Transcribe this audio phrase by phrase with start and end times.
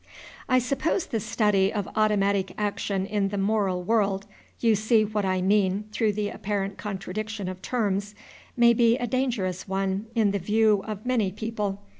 [0.49, 4.25] I suppose the study of automatic action in the moral world
[4.59, 8.15] (you see what I mean through the apparent contradiction of terms)
[8.57, 11.83] may be a dangerous one in the view of many people.